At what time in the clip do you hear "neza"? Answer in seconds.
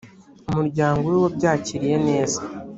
2.07-2.39